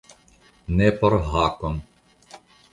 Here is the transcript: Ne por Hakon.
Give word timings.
Ne 0.79 0.87
por 1.03 1.17
Hakon. 1.29 1.79